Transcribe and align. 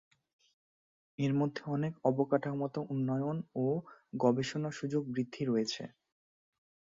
এর 1.19 1.33
মধ্যে 1.33 1.61
অনেক 1.67 1.93
অবকাঠামোগত 2.03 2.75
উন্নয়ন 2.89 3.37
ও 3.57 3.65
গবেষণা 4.17 4.69
সুযোগ 4.71 5.03
বৃদ্ধি 5.07 5.43
রয়েছে। 5.45 5.83